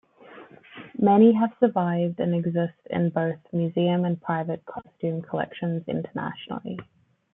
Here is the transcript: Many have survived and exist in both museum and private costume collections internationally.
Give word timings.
Many 0.97 1.31
have 1.33 1.53
survived 1.59 2.19
and 2.19 2.33
exist 2.33 2.73
in 2.89 3.11
both 3.11 3.37
museum 3.53 4.03
and 4.03 4.19
private 4.19 4.65
costume 4.65 5.21
collections 5.21 5.83
internationally. 5.87 6.79